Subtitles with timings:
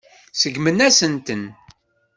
[0.33, 1.43] Seggmen-asent-ten.